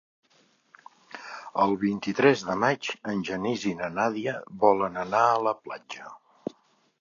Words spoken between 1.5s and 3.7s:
El vint-i-tres de maig en Genís